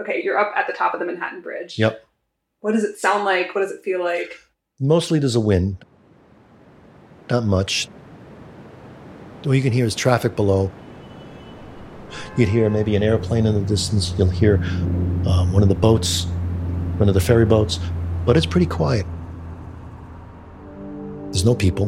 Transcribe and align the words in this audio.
Okay, 0.00 0.22
you're 0.22 0.38
up 0.38 0.52
at 0.56 0.66
the 0.66 0.72
top 0.72 0.94
of 0.94 1.00
the 1.00 1.06
Manhattan 1.06 1.40
Bridge. 1.40 1.78
Yep. 1.78 2.04
What 2.60 2.72
does 2.72 2.84
it 2.84 2.98
sound 2.98 3.24
like? 3.24 3.54
What 3.54 3.62
does 3.62 3.72
it 3.72 3.82
feel 3.82 4.02
like? 4.02 4.32
Mostly 4.80 5.18
there's 5.18 5.34
a 5.34 5.40
wind. 5.40 5.84
Not 7.30 7.44
much. 7.44 7.88
All 9.44 9.54
you 9.54 9.62
can 9.62 9.72
hear 9.72 9.84
is 9.84 9.94
traffic 9.94 10.36
below. 10.36 10.70
You'd 12.36 12.48
hear 12.48 12.70
maybe 12.70 12.96
an 12.96 13.02
airplane 13.02 13.46
in 13.46 13.54
the 13.54 13.60
distance. 13.60 14.14
You'll 14.16 14.30
hear 14.30 14.56
um, 15.26 15.52
one 15.52 15.62
of 15.62 15.68
the 15.68 15.74
boats, 15.74 16.24
one 16.96 17.08
of 17.08 17.14
the 17.14 17.20
ferry 17.20 17.44
boats, 17.44 17.78
but 18.24 18.36
it's 18.36 18.46
pretty 18.46 18.66
quiet. 18.66 19.06
There's 21.24 21.44
no 21.44 21.54
people. 21.54 21.86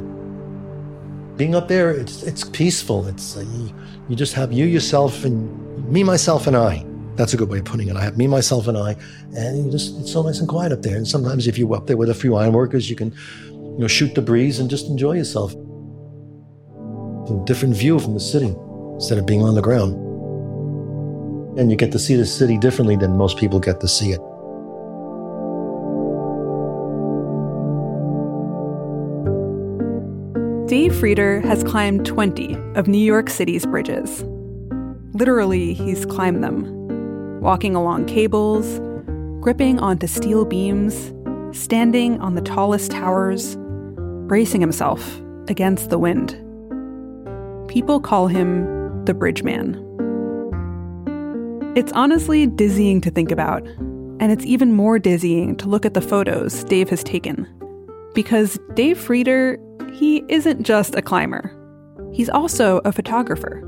Being 1.37 1.55
up 1.55 1.69
there, 1.69 1.91
it's 1.91 2.23
it's 2.23 2.45
peaceful. 2.45 3.07
It's 3.07 3.37
uh, 3.37 3.41
you, 3.41 3.75
you 4.11 4.17
just 4.17 4.35
have 4.35 4.53
you, 4.53 4.67
yourself, 4.67 5.25
and 5.25 5.89
me, 5.91 6.05
myself, 6.05 6.47
and 6.47 6.57
I. 6.57 6.85
That's 7.21 7.35
a 7.35 7.37
good 7.37 7.51
way 7.51 7.59
of 7.59 7.67
putting 7.67 7.89
it. 7.89 7.97
I 7.97 8.01
have 8.01 8.17
me, 8.17 8.27
myself, 8.27 8.67
and 8.67 8.79
I, 8.79 8.97
and 9.37 9.67
you 9.67 9.71
just 9.71 10.01
it's 10.01 10.11
so 10.11 10.23
nice 10.23 10.39
and 10.39 10.49
quiet 10.49 10.73
up 10.73 10.81
there. 10.81 10.97
And 10.97 11.07
sometimes 11.07 11.47
if 11.47 11.59
you're 11.59 11.77
up 11.77 11.87
there 11.87 11.99
with 11.99 12.09
a 12.09 12.15
few 12.15 12.35
iron 12.35 12.55
workers, 12.55 12.89
you 12.89 12.97
can, 12.97 13.15
you 13.51 13.77
know, 13.77 13.87
shoot 13.87 14.15
the 14.15 14.23
breeze 14.23 14.59
and 14.59 14.71
just 14.71 14.87
enjoy 14.87 15.17
yourself. 15.17 15.53
A 15.53 17.45
different 17.45 17.77
view 17.77 17.99
from 17.99 18.15
the 18.15 18.21
city 18.21 18.57
instead 18.95 19.19
of 19.19 19.27
being 19.27 19.43
on 19.43 19.55
the 19.55 19.61
ground. 19.61 19.93
And 21.59 21.71
you 21.71 21.77
get 21.77 21.93
to 21.93 21.99
see 21.99 22.17
the 22.17 22.25
city 22.25 22.57
differently 22.57 22.97
than 22.97 23.19
most 23.19 23.37
people 23.37 23.61
get 23.61 23.81
to 23.81 23.87
see 23.87 24.13
it. 24.13 24.21
Dave 30.71 30.93
Frieder 30.93 31.45
has 31.45 31.63
climbed 31.65 32.07
20 32.07 32.57
of 32.77 32.89
New 32.89 32.97
York 32.97 33.29
City's 33.29 33.67
bridges. 33.67 34.25
Literally, 35.13 35.75
he's 35.75 36.07
climbed 36.07 36.43
them, 36.43 36.80
walking 37.41 37.75
along 37.75 38.07
cables, 38.07 38.79
gripping 39.41 39.79
onto 39.79 40.07
steel 40.07 40.45
beams, 40.45 41.13
standing 41.57 42.21
on 42.21 42.35
the 42.35 42.43
tallest 42.43 42.91
towers, 42.91 43.57
bracing 44.29 44.61
himself 44.61 45.21
against 45.49 45.91
the 45.91 45.99
wind. 45.99 46.33
People 47.69 47.99
call 48.01 48.27
him 48.27 49.05
the 49.07 49.15
Bridge 49.15 49.43
Man. 49.43 49.75
It's 51.77 51.93
honestly 51.93 52.47
dizzying 52.47 53.01
to 53.01 53.11
think 53.11 53.31
about, 53.31 53.67
and 53.67 54.31
it's 54.31 54.45
even 54.45 54.73
more 54.73 54.99
dizzying 54.99 55.57
to 55.57 55.69
look 55.69 55.87
at 55.87 55.95
the 55.95 56.01
photos 56.01 56.63
Dave 56.65 56.91
has 56.91 57.03
taken. 57.03 57.49
Because 58.15 58.59
Dave 58.75 58.99
Frieder 58.99 59.59
he 59.95 60.25
isn't 60.29 60.63
just 60.63 60.95
a 60.95 61.03
climber, 61.03 61.57
he's 62.13 62.29
also 62.29 62.81
a 62.85 62.93
photographer. 62.93 63.67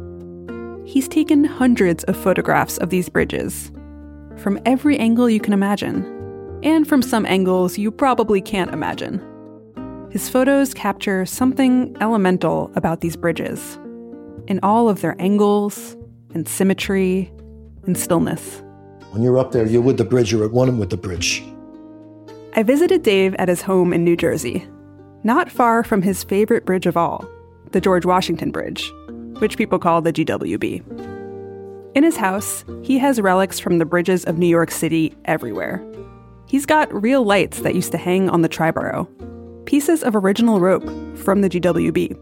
He's 0.84 1.08
taken 1.08 1.44
hundreds 1.44 2.05
of 2.05 2.16
photographs 2.16 2.78
of 2.78 2.91
these 2.91 3.08
bridges, 3.08 3.70
from 4.38 4.58
every 4.66 4.98
angle 4.98 5.30
you 5.30 5.41
can 5.41 5.52
imagine, 5.52 6.05
and 6.62 6.86
from 6.86 7.02
some 7.02 7.24
angles 7.27 7.78
you 7.78 7.91
probably 7.91 8.41
can't 8.41 8.72
imagine. 8.72 9.20
His 10.11 10.28
photos 10.28 10.74
capture 10.74 11.24
something 11.24 11.97
elemental 12.00 12.70
about 12.74 13.00
these 13.00 13.16
bridges, 13.16 13.78
in 14.48 14.58
all 14.62 14.89
of 14.89 15.00
their 15.00 15.14
angles 15.20 15.97
and 16.34 16.48
symmetry 16.48 17.33
and 17.86 17.96
stillness. 17.96 18.62
When 19.11 19.22
you're 19.22 19.39
up 19.39 19.52
there, 19.52 19.67
you're 19.67 19.83
with 19.83 19.98
the 19.98 20.05
bridge, 20.05 20.33
you're 20.33 20.44
at 20.44 20.52
one 20.52 20.78
with 20.78 20.91
the 20.91 20.96
bridge. 20.96 21.44
I 22.55 22.62
visited 22.62 23.02
Dave 23.02 23.34
at 23.36 23.48
his 23.48 23.62
home 23.62 23.92
in 23.92 24.05
New 24.05 24.17
Jersey, 24.17 24.67
not 25.22 25.50
far 25.50 25.84
from 25.84 26.02
his 26.02 26.24
favorite 26.24 26.67
bridge 26.67 26.86
of 26.86 26.96
all, 26.96 27.24
the 27.70 27.80
George 27.80 28.05
Washington 28.05 28.50
Bridge, 28.50 28.92
which 29.38 29.56
people 29.56 29.78
call 29.78 30.02
the 30.02 30.12
GWB. 30.12 30.83
In 31.94 32.05
his 32.05 32.16
house, 32.16 32.64
he 32.83 32.98
has 32.98 33.20
relics 33.20 33.58
from 33.58 33.78
the 33.78 33.84
bridges 33.84 34.24
of 34.24 34.39
New 34.39 34.47
York 34.47 34.70
City 34.70 35.14
everywhere. 35.27 35.84
He's 36.47 36.66
got 36.66 36.92
real 36.92 37.24
lights 37.24 37.61
that 37.61 37.74
used 37.74 37.92
to 37.92 37.98
hang 37.98 38.30
on 38.30 38.42
the 38.42 38.48
Triborough, 38.48 39.06
pieces 39.66 40.02
of 40.02 40.16
original 40.16 40.61
rope 40.61 40.84
from 41.19 41.41
the 41.41 41.48
GWB. 41.50 42.18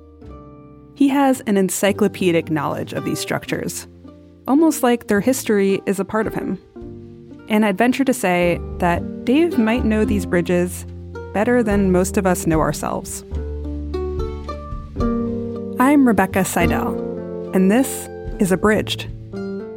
He 0.95 1.09
has 1.09 1.41
an 1.43 1.57
encyclopedic 1.57 2.51
knowledge 2.51 2.93
of 2.93 3.05
these 3.05 3.19
structures, 3.19 3.87
almost 4.47 4.83
like 4.83 5.07
their 5.07 5.21
history 5.21 5.81
is 5.87 5.99
a 5.99 6.05
part 6.05 6.27
of 6.27 6.35
him. 6.35 6.59
And 7.49 7.65
I'd 7.65 7.79
venture 7.79 8.05
to 8.05 8.13
say 8.15 8.61
that 8.79 9.25
Dave 9.25 9.59
might 9.59 9.85
know 9.85 10.05
these 10.05 10.27
bridges 10.27 10.85
better 11.33 11.63
than 11.63 11.93
most 11.93 12.17
of 12.17 12.27
us 12.27 12.47
know 12.47 12.61
ourselves. 12.61 13.25
I'm 15.81 16.07
Rebecca 16.07 16.45
Seidel, 16.45 16.95
and 17.53 17.71
this 17.71 18.09
is 18.39 18.53
Abridged, 18.53 19.07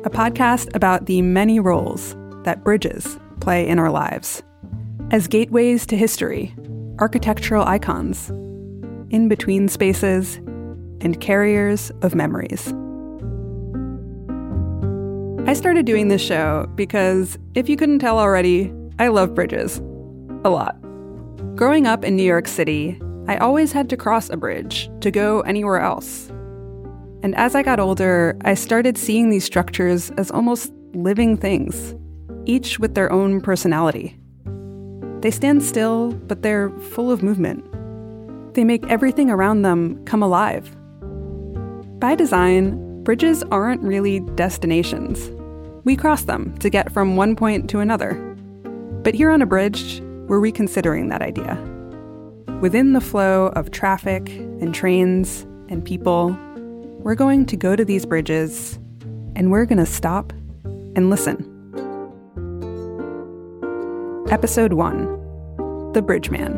a 0.05 0.09
podcast 0.09 0.73
about 0.75 1.07
the 1.07 1.23
many 1.23 1.59
roles 1.59 2.15
that 2.43 2.63
bridges 2.63 3.17
play 3.39 3.67
in 3.67 3.79
our 3.79 3.89
lives 3.89 4.43
as 5.09 5.27
gateways 5.27 5.85
to 5.87 5.97
history, 5.97 6.55
architectural 6.99 7.63
icons, 7.65 8.29
in 9.09 9.27
between 9.27 9.67
spaces, 9.67 10.35
and 11.01 11.19
carriers 11.19 11.91
of 12.01 12.15
memories. 12.15 12.67
I 15.47 15.53
started 15.53 15.85
doing 15.85 16.07
this 16.07 16.21
show 16.21 16.67
because, 16.75 17.37
if 17.55 17.67
you 17.69 17.75
couldn't 17.75 17.99
tell 17.99 18.19
already, 18.19 18.71
I 18.99 19.07
love 19.07 19.33
bridges. 19.33 19.79
A 20.45 20.49
lot. 20.49 20.79
Growing 21.55 21.85
up 21.87 22.03
in 22.03 22.15
New 22.15 22.23
York 22.23 22.47
City, 22.47 22.99
I 23.27 23.37
always 23.37 23.71
had 23.71 23.89
to 23.89 23.97
cross 23.97 24.29
a 24.29 24.37
bridge 24.37 24.89
to 25.01 25.11
go 25.11 25.41
anywhere 25.41 25.79
else. 25.79 26.31
And 27.23 27.33
as 27.35 27.55
I 27.55 27.63
got 27.63 27.79
older, 27.79 28.37
I 28.41 28.53
started 28.53 28.97
seeing 28.97 29.29
these 29.29 29.45
structures 29.45 30.11
as 30.17 30.29
almost 30.29 30.73
living 30.93 31.37
things, 31.37 31.95
each 32.45 32.79
with 32.79 32.95
their 32.95 33.09
own 33.13 33.39
personality. 33.39 34.19
They 35.21 35.31
stand 35.31 35.63
still, 35.63 36.11
but 36.11 36.41
they're 36.41 36.69
full 36.91 37.09
of 37.09 37.23
movement. 37.23 37.63
They 38.55 38.65
make 38.65 38.85
everything 38.87 39.29
around 39.29 39.61
them 39.61 40.03
come 40.03 40.21
alive. 40.21 40.75
By 42.01 42.15
design, 42.15 43.03
bridges 43.03 43.41
aren't 43.43 43.81
really 43.81 44.19
destinations. 44.35 45.31
We 45.85 45.95
cross 45.95 46.25
them 46.25 46.57
to 46.57 46.69
get 46.69 46.91
from 46.91 47.15
one 47.15 47.37
point 47.37 47.69
to 47.69 47.79
another. 47.79 48.15
But 49.01 49.15
here 49.15 49.31
on 49.31 49.41
Abridged, 49.41 50.03
we're 50.27 50.41
reconsidering 50.41 51.07
that 51.07 51.21
idea. 51.21 51.57
Within 52.59 52.91
the 52.91 53.01
flow 53.01 53.47
of 53.55 53.71
traffic 53.71 54.27
and 54.29 54.75
trains 54.75 55.43
and 55.69 55.85
people, 55.85 56.37
we're 57.03 57.15
going 57.15 57.45
to 57.45 57.57
go 57.57 57.75
to 57.75 57.83
these 57.83 58.05
bridges 58.05 58.79
and 59.35 59.51
we're 59.51 59.65
going 59.65 59.77
to 59.77 59.85
stop 59.85 60.31
and 60.95 61.09
listen. 61.09 61.49
Episode 64.31 64.73
1 64.73 65.91
The 65.91 66.01
Bridge 66.01 66.29
Man. 66.29 66.53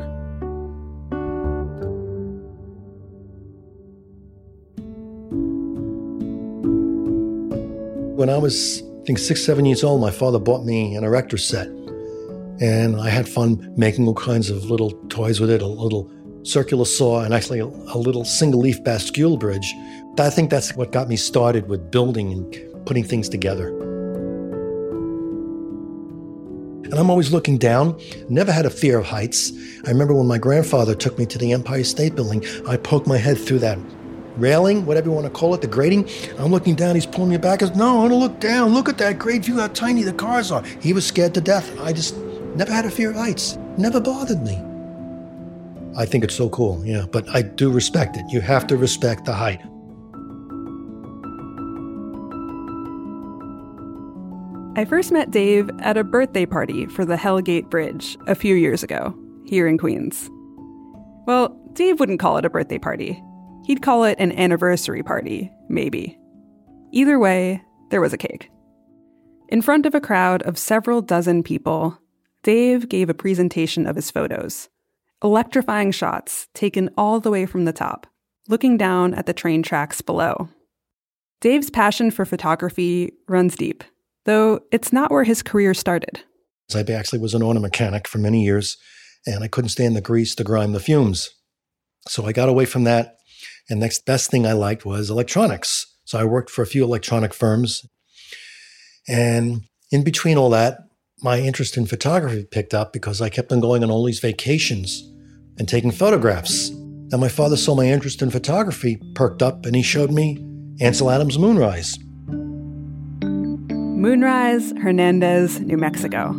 When 8.16 8.29
I 8.29 8.38
was, 8.38 8.84
I 9.01 9.05
think, 9.05 9.17
six, 9.17 9.44
seven 9.44 9.66
years 9.66 9.84
old, 9.84 10.00
my 10.00 10.11
father 10.11 10.38
bought 10.38 10.63
me 10.63 10.95
an 10.95 11.03
erector 11.03 11.38
set 11.38 11.67
and 12.61 12.95
I 13.01 13.09
had 13.09 13.28
fun 13.28 13.73
making 13.75 14.07
all 14.07 14.13
kinds 14.13 14.51
of 14.51 14.66
little 14.69 14.91
toys 15.09 15.39
with 15.39 15.50
it, 15.50 15.63
a 15.63 15.67
little 15.67 16.11
circular 16.44 16.85
saw, 16.85 17.22
and 17.22 17.34
actually 17.34 17.59
a, 17.59 17.66
little 17.66 18.23
single 18.23 18.61
leaf 18.61 18.81
bascule 18.84 19.39
bridge. 19.39 19.73
I 20.19 20.29
think 20.29 20.49
that's 20.49 20.75
what 20.75 20.91
got 20.91 21.07
me 21.09 21.15
started 21.15 21.67
with 21.67 21.91
building 21.91 22.31
and 22.31 22.85
putting 22.85 23.03
things 23.03 23.29
together. 23.29 23.69
And 26.85 26.93
I'm 26.93 27.09
always 27.09 27.31
looking 27.31 27.57
down, 27.57 27.99
never 28.29 28.51
had 28.51 28.65
a 28.65 28.69
fear 28.69 28.99
of 28.99 29.05
heights. 29.05 29.51
I 29.85 29.89
remember 29.89 30.13
when 30.13 30.27
my 30.27 30.37
grandfather 30.37 30.95
took 30.95 31.17
me 31.17 31.25
to 31.25 31.37
the 31.37 31.51
Empire 31.51 31.83
State 31.83 32.15
Building, 32.15 32.45
I 32.67 32.77
poked 32.77 33.07
my 33.07 33.17
head 33.17 33.37
through 33.37 33.59
that 33.59 33.79
railing, 34.37 34.85
whatever 34.85 35.07
you 35.07 35.13
want 35.13 35.25
to 35.25 35.31
call 35.31 35.53
it, 35.53 35.61
the 35.61 35.67
grating. 35.67 36.07
I'm 36.37 36.51
looking 36.51 36.75
down, 36.75 36.95
he's 36.95 37.05
pulling 37.05 37.31
me 37.31 37.37
back. 37.37 37.61
He 37.61 37.67
goes, 37.67 37.75
No, 37.75 37.95
I 37.95 37.99
want 37.99 38.11
to 38.11 38.15
look 38.17 38.39
down. 38.39 38.73
Look 38.73 38.89
at 38.89 38.97
that 38.99 39.17
great 39.17 39.45
view, 39.45 39.59
how 39.59 39.67
tiny 39.67 40.03
the 40.03 40.13
cars 40.13 40.51
are. 40.51 40.63
He 40.81 40.93
was 40.93 41.05
scared 41.05 41.34
to 41.34 41.41
death. 41.41 41.79
I 41.79 41.93
just 41.93 42.16
Never 42.55 42.72
had 42.72 42.85
a 42.85 42.90
fear 42.90 43.09
of 43.09 43.17
heights. 43.17 43.57
Never 43.78 43.99
bothered 43.99 44.41
me. 44.41 44.61
I 45.97 46.05
think 46.05 46.23
it's 46.23 46.35
so 46.35 46.47
cool, 46.49 46.81
yeah, 46.85 47.05
but 47.11 47.28
I 47.29 47.41
do 47.41 47.69
respect 47.69 48.16
it. 48.16 48.23
You 48.29 48.40
have 48.40 48.66
to 48.67 48.78
respect 48.78 49.25
the 49.25 49.34
height. 49.34 49.59
I 54.77 54.83
first 54.83 55.09
met 55.09 55.31
Dave 55.31 55.69
at 55.79 55.95
a 55.95 56.03
birthday 56.03 56.45
party 56.45 56.85
for 56.85 57.05
the 57.05 57.16
Hellgate 57.16 57.69
Bridge 57.69 58.17
a 58.27 58.35
few 58.35 58.55
years 58.55 58.83
ago, 58.83 59.17
here 59.45 59.67
in 59.67 59.77
Queens. 59.77 60.29
Well, 61.25 61.57
Dave 61.72 61.97
wouldn't 61.97 62.19
call 62.19 62.35
it 62.35 62.43
a 62.43 62.49
birthday 62.49 62.77
party. 62.77 63.23
He'd 63.63 63.81
call 63.81 64.03
it 64.03 64.19
an 64.19 64.33
anniversary 64.33 65.01
party, 65.01 65.49
maybe. 65.69 66.19
Either 66.91 67.17
way, 67.17 67.63
there 67.89 68.01
was 68.01 68.11
a 68.11 68.17
cake. 68.17 68.49
In 69.47 69.61
front 69.61 69.85
of 69.85 69.95
a 69.95 70.01
crowd 70.01 70.43
of 70.43 70.57
several 70.57 71.01
dozen 71.01 71.41
people, 71.41 71.97
Dave 72.43 72.89
gave 72.89 73.09
a 73.09 73.13
presentation 73.13 73.87
of 73.87 73.95
his 73.95 74.11
photos, 74.11 74.67
electrifying 75.23 75.91
shots 75.91 76.49
taken 76.53 76.89
all 76.97 77.21
the 77.21 77.31
way 77.31 77.45
from 77.45 77.63
the 77.63 77.71
top, 77.71 78.07
looking 78.49 78.75
down 78.75 79.13
at 79.13 79.25
the 79.25 79.33
train 79.33 79.63
tracks 79.63 80.01
below. 80.01 80.49
Dave's 81.39 81.69
passion 81.69 82.11
for 82.11 82.25
photography 82.25 83.13
runs 83.29 83.55
deep. 83.55 83.85
Though 84.25 84.61
it's 84.72 84.91
not 84.91 85.11
where 85.11 85.23
his 85.23 85.43
career 85.43 85.73
started. 85.73 86.22
I 86.73 86.79
actually 86.79 87.19
was 87.19 87.33
an 87.33 87.43
auto 87.43 87.59
mechanic 87.59 88.07
for 88.07 88.17
many 88.17 88.43
years, 88.43 88.77
and 89.25 89.43
I 89.43 89.47
couldn't 89.47 89.69
stand 89.69 89.95
the 89.95 90.01
grease, 90.01 90.33
the 90.35 90.43
grime, 90.43 90.72
the 90.72 90.79
fumes. 90.79 91.29
So 92.07 92.25
I 92.25 92.31
got 92.31 92.49
away 92.49 92.66
from 92.66 92.83
that. 92.85 93.17
And 93.69 93.79
next 93.79 94.05
best 94.05 94.29
thing 94.29 94.45
I 94.45 94.53
liked 94.53 94.85
was 94.85 95.09
electronics. 95.09 95.85
So 96.05 96.19
I 96.19 96.23
worked 96.23 96.49
for 96.49 96.61
a 96.61 96.67
few 96.67 96.83
electronic 96.83 97.33
firms. 97.33 97.85
And 99.07 99.63
in 99.91 100.03
between 100.03 100.37
all 100.37 100.49
that, 100.51 100.79
my 101.21 101.39
interest 101.39 101.78
in 101.78 101.85
photography 101.85 102.45
picked 102.49 102.73
up 102.73 102.93
because 102.93 103.21
I 103.21 103.29
kept 103.29 103.51
on 103.51 103.59
going 103.59 103.83
on 103.83 103.89
all 103.89 104.05
these 104.05 104.19
vacations 104.19 105.03
and 105.57 105.67
taking 105.67 105.91
photographs. 105.91 106.69
And 106.69 107.21
my 107.21 107.29
father 107.29 107.57
saw 107.57 107.75
my 107.75 107.85
interest 107.85 108.21
in 108.21 108.29
photography 108.29 108.99
perked 109.16 109.41
up 109.41 109.66
and 109.66 109.75
he 109.75 109.81
showed 109.81 110.11
me 110.11 110.43
Ansel 110.81 111.09
Adams' 111.09 111.39
Moonrise. 111.39 111.97
Moonrise, 114.05 114.72
Hernandez, 114.84 115.59
New 115.61 115.78
Mexico. 115.78 116.35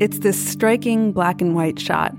It's 0.00 0.20
this 0.20 0.42
striking 0.42 1.12
black 1.12 1.42
and 1.42 1.54
white 1.54 1.78
shot, 1.78 2.12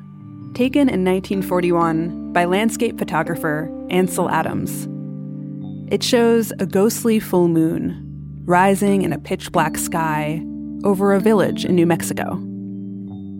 taken 0.54 0.82
in 0.82 1.04
1941 1.04 2.34
by 2.34 2.46
landscape 2.46 3.00
photographer 3.00 3.68
Ansel 3.90 4.30
Adams. 4.30 4.88
It 5.92 6.04
shows 6.04 6.52
a 6.60 6.68
ghostly 6.68 7.20
full 7.20 7.48
moon 7.48 8.00
rising 8.46 9.02
in 9.02 9.12
a 9.12 9.18
pitch 9.18 9.52
black 9.52 9.76
sky 9.76 10.40
over 10.84 11.14
a 11.14 11.20
village 11.20 11.66
in 11.66 11.74
New 11.74 11.88
Mexico. 11.88 12.34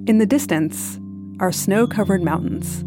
In 0.08 0.18
the 0.18 0.26
distance 0.26 1.00
are 1.40 1.52
snow 1.52 1.86
covered 1.86 2.24
mountains. 2.24 2.84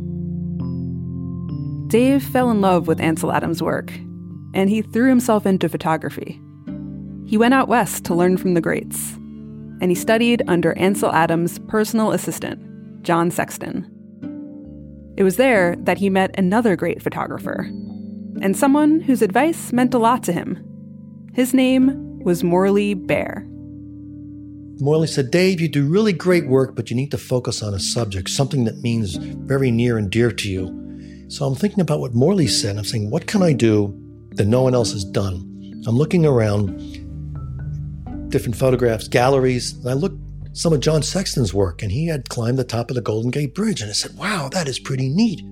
Dave 1.93 2.25
fell 2.25 2.51
in 2.51 2.61
love 2.61 2.89
with 2.89 2.99
Ansel 3.01 3.31
Adams' 3.31 3.63
work, 3.63 3.93
and 4.53 4.69
he 4.69 4.83
threw 4.83 5.09
himself 5.09 5.47
into 5.47 5.69
photography. 5.69 6.43
He 7.27 7.37
went 7.37 7.55
out 7.55 7.69
west 7.69 8.05
to 8.05 8.15
learn 8.15 8.37
from 8.37 8.55
the 8.55 8.61
greats 8.61 9.17
and 9.83 9.91
he 9.91 9.97
studied 9.97 10.45
under 10.47 10.79
Ansel 10.79 11.11
Adams' 11.13 11.59
personal 11.67 12.13
assistant, 12.13 13.03
John 13.03 13.33
Sexton. 13.33 13.85
It 15.17 15.25
was 15.25 15.37
there 15.37 15.75
that 15.81 15.99
he 15.99 16.09
met 16.09 16.39
another 16.39 16.77
great 16.77 17.03
photographer, 17.03 17.69
and 18.41 18.57
someone 18.57 19.01
whose 19.01 19.23
advice 19.23 19.73
meant 19.73 19.93
a 19.93 19.99
lot 19.99 20.23
to 20.23 20.33
him. 20.33 20.65
His 21.35 21.53
name 21.53 22.21
was 22.21 22.45
Morley 22.45 22.95
Baer. 22.95 23.45
Morley 24.79 25.09
said, 25.09 25.33
Dave, 25.33 25.61
you 25.61 25.67
do 25.67 25.85
really 25.85 26.13
great 26.13 26.47
work, 26.47 26.77
but 26.77 26.89
you 26.89 26.95
need 26.95 27.11
to 27.11 27.19
focus 27.19 27.61
on 27.61 27.75
a 27.75 27.81
subject, 27.81 28.31
something 28.31 28.65
that 28.65 28.83
means 28.83 29.17
very 29.17 29.73
near 29.73 29.99
and 29.99 30.11
dear 30.13 30.31
to 30.31 30.49
you. 30.49 31.27
So 31.29 31.45
I'm 31.45 31.57
thinking 31.57 31.81
about 31.81 31.99
what 31.99 32.15
Morley 32.15 32.47
said. 32.47 32.77
I'm 32.77 32.85
saying, 32.85 33.11
what 33.11 33.27
can 33.27 33.43
I 33.43 33.53
do 33.53 33.99
that 34.37 34.47
no 34.47 34.63
one 34.63 34.77
else 34.77 34.93
has 34.93 35.05
done? 35.05 35.49
I'm 35.89 35.97
looking 35.97 36.25
around 36.25 37.02
different 38.33 38.57
photographs, 38.57 39.07
galleries. 39.07 39.73
And 39.75 39.89
I 39.89 39.93
looked 39.93 40.19
some 40.55 40.73
of 40.73 40.81
John 40.81 41.03
Sexton's 41.03 41.55
work, 41.55 41.83
and 41.83 41.93
he 41.93 42.07
had 42.07 42.29
climbed 42.29 42.59
the 42.59 42.65
top 42.65 42.91
of 42.91 42.97
the 42.97 43.03
Golden 43.03 43.31
Gate 43.31 43.55
Bridge. 43.55 43.81
And 43.81 43.91
I 43.91 43.93
said, 43.93 44.17
wow, 44.17 44.49
that 44.49 44.67
is 44.67 44.81
pretty 44.81 45.09
neat. 45.09 45.43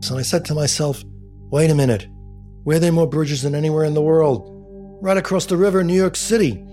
So 0.00 0.18
I 0.18 0.22
said 0.22 0.44
to 0.46 0.54
myself, 0.54 1.04
wait 1.50 1.70
a 1.70 1.74
minute, 1.74 2.08
where 2.64 2.76
are 2.76 2.80
there 2.80 2.92
more 2.92 3.08
bridges 3.08 3.42
than 3.42 3.54
anywhere 3.54 3.84
in 3.84 3.94
the 3.94 4.02
world? 4.02 4.48
Right 5.00 5.16
across 5.16 5.46
the 5.46 5.56
river 5.56 5.80
in 5.80 5.86
New 5.86 5.94
York 5.94 6.16
City. 6.16 6.64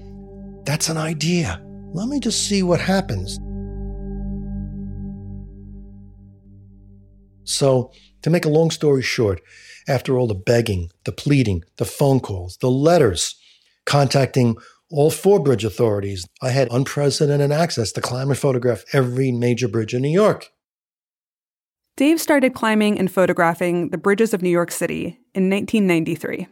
That's 0.63 0.89
an 0.89 0.97
idea. 0.97 1.61
Let 1.93 2.07
me 2.07 2.19
just 2.19 2.47
see 2.47 2.63
what 2.63 2.79
happens. 2.79 3.39
So, 7.43 7.91
to 8.23 8.29
make 8.31 8.45
a 8.45 8.49
long 8.49 8.71
story 8.71 9.03
short, 9.03 9.39
after 9.87 10.17
all 10.17 10.27
the 10.27 10.33
begging, 10.33 10.89
the 11.03 11.11
pleading, 11.11 11.63
the 11.77 11.85
phone 11.85 12.19
calls, 12.19 12.57
the 12.57 12.71
letters, 12.71 13.35
contacting 13.85 14.57
all 14.95 15.11
four 15.11 15.41
bridge 15.41 15.65
authorities. 15.65 16.25
I 16.41 16.49
had 16.49 16.71
unprecedented 16.71 17.51
access 17.51 17.91
to 17.93 18.01
climb 18.01 18.29
and 18.29 18.39
photograph 18.39 18.83
every 18.93 19.31
major 19.31 19.67
bridge 19.67 19.93
in 19.93 20.01
New 20.01 20.09
York. 20.09 20.51
Dave 21.97 22.19
started 22.19 22.53
climbing 22.53 22.99
and 22.99 23.11
photographing 23.11 23.89
the 23.89 23.97
bridges 23.97 24.33
of 24.33 24.41
New 24.41 24.49
York 24.49 24.71
City 24.71 25.19
in 25.33 25.49
1993. 25.49 26.47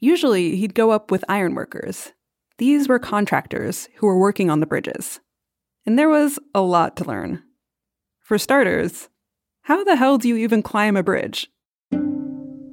Usually, 0.00 0.56
he'd 0.56 0.74
go 0.74 0.90
up 0.90 1.10
with 1.10 1.24
ironworkers. 1.28 2.12
These 2.58 2.88
were 2.88 2.98
contractors 2.98 3.88
who 3.96 4.06
were 4.06 4.18
working 4.18 4.50
on 4.50 4.60
the 4.60 4.66
bridges. 4.66 5.20
And 5.84 5.98
there 5.98 6.08
was 6.08 6.38
a 6.54 6.60
lot 6.60 6.96
to 6.96 7.04
learn. 7.04 7.42
For 8.20 8.38
starters, 8.38 9.08
how 9.62 9.84
the 9.84 9.96
hell 9.96 10.18
do 10.18 10.28
you 10.28 10.36
even 10.36 10.62
climb 10.62 10.96
a 10.96 11.02
bridge? 11.02 11.48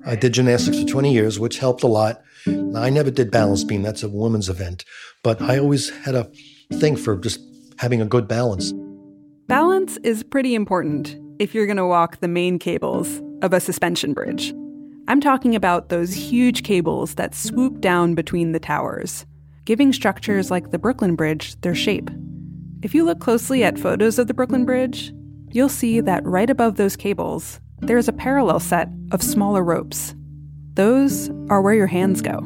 I 0.05 0.15
did 0.15 0.33
gymnastics 0.33 0.79
for 0.79 0.87
20 0.87 1.13
years, 1.13 1.39
which 1.39 1.59
helped 1.59 1.83
a 1.83 1.87
lot. 1.87 2.21
I 2.75 2.89
never 2.89 3.11
did 3.11 3.31
balance 3.31 3.63
beam, 3.63 3.81
that's 3.81 4.03
a 4.03 4.09
woman's 4.09 4.49
event, 4.49 4.85
but 5.23 5.41
I 5.41 5.59
always 5.59 5.89
had 5.89 6.15
a 6.15 6.29
thing 6.73 6.95
for 6.95 7.17
just 7.17 7.39
having 7.77 8.01
a 8.01 8.05
good 8.05 8.27
balance. 8.27 8.73
Balance 9.47 9.97
is 10.03 10.23
pretty 10.23 10.55
important 10.55 11.17
if 11.39 11.53
you're 11.53 11.65
going 11.65 11.77
to 11.77 11.85
walk 11.85 12.17
the 12.17 12.27
main 12.27 12.59
cables 12.59 13.21
of 13.41 13.53
a 13.53 13.59
suspension 13.59 14.13
bridge. 14.13 14.53
I'm 15.07 15.21
talking 15.21 15.55
about 15.55 15.89
those 15.89 16.13
huge 16.13 16.63
cables 16.63 17.15
that 17.15 17.33
swoop 17.33 17.81
down 17.81 18.13
between 18.13 18.51
the 18.51 18.59
towers, 18.59 19.25
giving 19.65 19.91
structures 19.91 20.51
like 20.51 20.71
the 20.71 20.77
Brooklyn 20.77 21.15
Bridge 21.15 21.59
their 21.61 21.73
shape. 21.73 22.11
If 22.83 22.93
you 22.93 23.03
look 23.03 23.19
closely 23.19 23.63
at 23.63 23.79
photos 23.79 24.19
of 24.19 24.27
the 24.27 24.33
Brooklyn 24.33 24.65
Bridge, 24.65 25.11
you'll 25.51 25.67
see 25.67 25.99
that 25.99 26.25
right 26.25 26.49
above 26.49 26.75
those 26.75 26.95
cables, 26.95 27.59
there's 27.81 28.07
a 28.07 28.13
parallel 28.13 28.59
set 28.59 28.89
of 29.11 29.21
smaller 29.21 29.63
ropes. 29.63 30.15
Those 30.73 31.29
are 31.49 31.61
where 31.61 31.73
your 31.73 31.87
hands 31.87 32.21
go. 32.21 32.37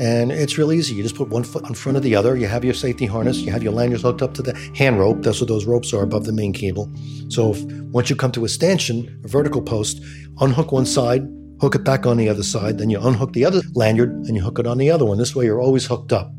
And 0.00 0.32
it's 0.32 0.56
real 0.56 0.72
easy. 0.72 0.94
You 0.94 1.02
just 1.02 1.16
put 1.16 1.28
one 1.28 1.44
foot 1.44 1.68
in 1.68 1.74
front 1.74 1.96
of 1.96 2.02
the 2.02 2.14
other. 2.14 2.36
You 2.36 2.46
have 2.46 2.64
your 2.64 2.74
safety 2.74 3.04
harness. 3.04 3.38
You 3.38 3.52
have 3.52 3.62
your 3.62 3.72
lanyards 3.72 4.02
hooked 4.02 4.22
up 4.22 4.32
to 4.34 4.42
the 4.42 4.54
hand 4.74 4.98
rope. 4.98 5.22
That's 5.22 5.40
what 5.40 5.48
those 5.48 5.66
ropes 5.66 5.92
are 5.92 6.02
above 6.02 6.24
the 6.24 6.32
main 6.32 6.52
cable. 6.52 6.90
So 7.28 7.52
if, 7.52 7.62
once 7.92 8.08
you 8.08 8.16
come 8.16 8.32
to 8.32 8.44
a 8.44 8.48
stanchion, 8.48 9.20
a 9.24 9.28
vertical 9.28 9.60
post, 9.60 10.02
unhook 10.40 10.72
one 10.72 10.86
side, 10.86 11.28
hook 11.60 11.74
it 11.74 11.84
back 11.84 12.06
on 12.06 12.16
the 12.16 12.28
other 12.28 12.42
side. 12.42 12.78
Then 12.78 12.88
you 12.88 12.98
unhook 13.00 13.34
the 13.34 13.44
other 13.44 13.60
lanyard 13.74 14.10
and 14.10 14.34
you 14.36 14.42
hook 14.42 14.58
it 14.58 14.66
on 14.66 14.78
the 14.78 14.90
other 14.90 15.04
one. 15.04 15.18
This 15.18 15.36
way 15.36 15.44
you're 15.44 15.60
always 15.60 15.84
hooked 15.84 16.12
up. 16.12 16.32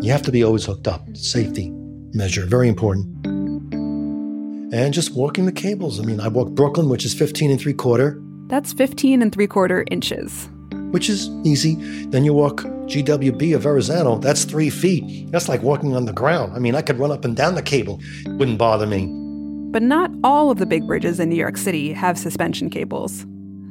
You 0.00 0.10
have 0.10 0.22
to 0.22 0.32
be 0.32 0.42
always 0.42 0.64
hooked 0.64 0.88
up. 0.88 1.04
Safety 1.14 1.70
measure, 2.14 2.46
very 2.46 2.68
important. 2.68 3.21
And 4.72 4.92
just 4.92 5.14
walking 5.14 5.46
the 5.46 5.52
cables. 5.52 6.00
I 6.00 6.02
mean, 6.02 6.18
I 6.18 6.28
walked 6.28 6.54
Brooklyn, 6.54 6.88
which 6.88 7.04
is 7.04 7.14
15 7.14 7.50
and 7.50 7.60
three 7.60 7.74
quarter. 7.74 8.20
That's 8.46 8.72
15 8.72 9.22
and 9.22 9.32
three 9.32 9.46
quarter 9.46 9.84
inches 9.90 10.48
which 10.92 11.08
is 11.08 11.30
easy. 11.42 11.74
Then 12.06 12.24
you 12.24 12.34
walk 12.34 12.62
GWB 12.62 13.56
of 13.56 13.62
Verrazano, 13.62 14.18
that's 14.18 14.44
three 14.44 14.70
feet. 14.70 15.30
That's 15.32 15.48
like 15.48 15.62
walking 15.62 15.96
on 15.96 16.04
the 16.04 16.12
ground. 16.12 16.52
I 16.54 16.58
mean, 16.58 16.74
I 16.74 16.82
could 16.82 16.98
run 16.98 17.10
up 17.10 17.24
and 17.24 17.34
down 17.34 17.54
the 17.54 17.62
cable, 17.62 18.00
it 18.24 18.32
wouldn't 18.32 18.58
bother 18.58 18.86
me. 18.86 19.06
But 19.72 19.82
not 19.82 20.10
all 20.22 20.50
of 20.50 20.58
the 20.58 20.66
big 20.66 20.86
bridges 20.86 21.18
in 21.18 21.30
New 21.30 21.36
York 21.36 21.56
City 21.56 21.92
have 21.94 22.18
suspension 22.18 22.68
cables. 22.68 23.24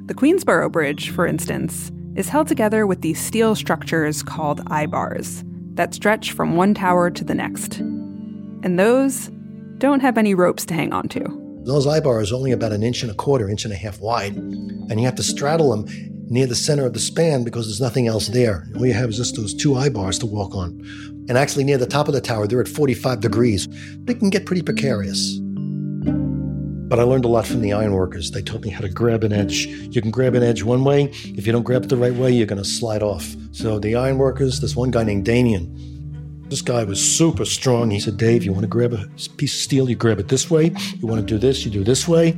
The 0.07 0.15
Queensboro 0.15 0.71
Bridge, 0.71 1.11
for 1.11 1.27
instance, 1.27 1.91
is 2.15 2.27
held 2.27 2.47
together 2.47 2.87
with 2.87 3.01
these 3.01 3.21
steel 3.21 3.55
structures 3.55 4.23
called 4.23 4.61
eye 4.67 4.87
bars 4.87 5.43
that 5.75 5.93
stretch 5.93 6.31
from 6.31 6.55
one 6.55 6.73
tower 6.73 7.09
to 7.11 7.23
the 7.23 7.35
next. 7.35 7.77
And 7.77 8.79
those 8.79 9.29
don't 9.81 9.99
have 9.99 10.17
any 10.17 10.35
ropes 10.35 10.63
to 10.67 10.75
hang 10.75 10.93
onto. 10.93 11.25
Those 11.63 11.87
eye 11.87 11.99
bars 11.99 12.31
are 12.31 12.35
only 12.35 12.51
about 12.51 12.71
an 12.71 12.83
inch 12.83 13.01
and 13.01 13.11
a 13.11 13.15
quarter, 13.15 13.49
inch 13.49 13.65
and 13.65 13.73
a 13.73 13.77
half 13.77 13.99
wide, 13.99 14.35
and 14.35 14.99
you 14.99 15.05
have 15.05 15.15
to 15.15 15.23
straddle 15.23 15.75
them 15.75 15.85
near 16.29 16.45
the 16.45 16.55
center 16.55 16.85
of 16.85 16.93
the 16.93 16.99
span 16.99 17.43
because 17.43 17.65
there's 17.65 17.81
nothing 17.81 18.07
else 18.07 18.27
there. 18.27 18.67
All 18.75 18.85
you 18.85 18.93
have 18.93 19.09
is 19.09 19.17
just 19.17 19.35
those 19.35 19.55
two 19.55 19.75
eye 19.75 19.89
bars 19.89 20.19
to 20.19 20.27
walk 20.27 20.53
on. 20.55 20.79
And 21.27 21.37
actually, 21.37 21.63
near 21.63 21.79
the 21.79 21.87
top 21.87 22.07
of 22.07 22.13
the 22.13 22.21
tower, 22.21 22.45
they're 22.45 22.61
at 22.61 22.67
45 22.67 23.21
degrees. 23.21 23.67
They 24.05 24.13
can 24.13 24.29
get 24.29 24.45
pretty 24.45 24.61
precarious. 24.61 25.39
But 25.39 26.99
I 26.99 27.03
learned 27.03 27.25
a 27.25 27.29
lot 27.29 27.47
from 27.47 27.61
the 27.61 27.73
ironworkers. 27.73 28.31
They 28.31 28.41
taught 28.43 28.61
me 28.61 28.69
how 28.69 28.81
to 28.81 28.89
grab 28.89 29.23
an 29.23 29.33
edge. 29.33 29.65
You 29.65 30.01
can 30.01 30.11
grab 30.11 30.35
an 30.35 30.43
edge 30.43 30.61
one 30.61 30.83
way. 30.83 31.05
If 31.23 31.47
you 31.47 31.53
don't 31.53 31.63
grab 31.63 31.85
it 31.85 31.89
the 31.89 31.97
right 31.97 32.13
way, 32.13 32.31
you're 32.31 32.47
going 32.47 32.61
to 32.61 32.69
slide 32.69 33.01
off. 33.01 33.35
So 33.51 33.79
the 33.79 33.95
ironworkers, 33.95 34.59
this 34.59 34.75
one 34.75 34.91
guy 34.91 35.03
named 35.03 35.25
Damien, 35.25 35.75
this 36.51 36.61
guy 36.61 36.83
was 36.83 37.01
super 37.01 37.45
strong. 37.45 37.89
He 37.89 37.99
said, 38.01 38.17
Dave, 38.17 38.43
you 38.43 38.51
want 38.51 38.63
to 38.63 38.67
grab 38.67 38.91
a 38.91 39.07
piece 39.37 39.55
of 39.55 39.61
steel, 39.61 39.89
you 39.89 39.95
grab 39.95 40.19
it 40.19 40.27
this 40.27 40.51
way. 40.51 40.75
You 40.97 41.07
want 41.07 41.21
to 41.21 41.25
do 41.25 41.39
this, 41.39 41.63
you 41.63 41.71
do 41.71 41.81
this 41.81 42.09
way. 42.09 42.37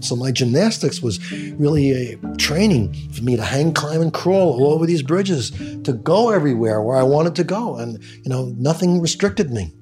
So 0.00 0.16
my 0.16 0.32
gymnastics 0.32 1.00
was 1.00 1.32
really 1.52 1.92
a 1.92 2.16
training 2.38 2.92
for 3.12 3.22
me 3.22 3.36
to 3.36 3.42
hang, 3.44 3.72
climb, 3.72 4.02
and 4.02 4.12
crawl 4.12 4.60
all 4.60 4.74
over 4.74 4.84
these 4.84 5.00
bridges, 5.00 5.52
to 5.84 5.92
go 5.92 6.30
everywhere 6.30 6.82
where 6.82 6.96
I 6.96 7.04
wanted 7.04 7.36
to 7.36 7.44
go. 7.44 7.76
And, 7.76 8.02
you 8.02 8.28
know, 8.28 8.52
nothing 8.58 9.00
restricted 9.00 9.52
me. 9.52 9.72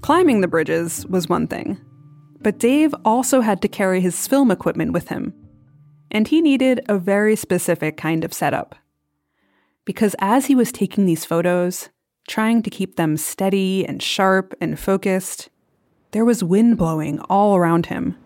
Climbing 0.00 0.42
the 0.42 0.48
bridges 0.48 1.04
was 1.06 1.28
one 1.28 1.48
thing, 1.48 1.76
but 2.40 2.60
Dave 2.60 2.94
also 3.04 3.40
had 3.40 3.60
to 3.62 3.68
carry 3.68 4.00
his 4.00 4.28
film 4.28 4.52
equipment 4.52 4.92
with 4.92 5.08
him. 5.08 5.34
And 6.12 6.28
he 6.28 6.40
needed 6.40 6.84
a 6.88 6.98
very 6.98 7.34
specific 7.34 7.96
kind 7.96 8.24
of 8.24 8.32
setup. 8.32 8.76
Because 9.84 10.14
as 10.20 10.46
he 10.46 10.54
was 10.54 10.70
taking 10.70 11.06
these 11.06 11.24
photos, 11.24 11.88
trying 12.28 12.62
to 12.62 12.70
keep 12.70 12.96
them 12.96 13.16
steady 13.16 13.84
and 13.86 14.02
sharp 14.02 14.54
and 14.60 14.78
focused, 14.78 15.50
there 16.12 16.24
was 16.24 16.44
wind 16.44 16.78
blowing 16.78 17.18
all 17.22 17.56
around 17.56 17.86
him, 17.86 18.16